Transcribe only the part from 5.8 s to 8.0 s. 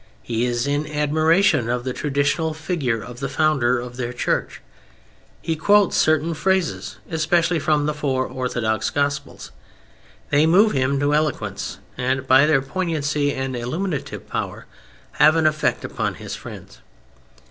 certain phrases, especially from the